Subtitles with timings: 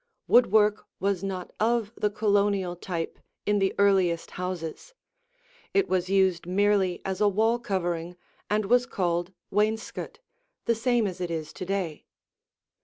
[0.27, 4.95] Woodwork was not of the Colonial type in the earliest houses;
[5.75, 8.17] it was used merely as a wall covering
[8.49, 10.17] and was called wainscot,
[10.65, 12.07] the same as it is to day.